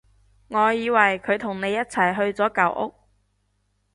[0.47, 2.95] 我以為佢同你一齊去咗舊屋